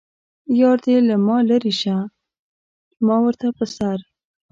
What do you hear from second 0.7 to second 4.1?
دې له ما لرې شه ما ورته په سر.